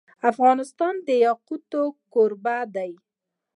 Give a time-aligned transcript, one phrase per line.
[0.31, 1.71] افغانستان د یاقوت
[2.13, 2.91] کوربه دی.